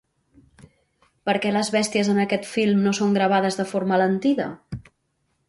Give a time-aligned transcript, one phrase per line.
[1.29, 4.51] Per què les bèsties en aquest film no són gravades de forma alentida?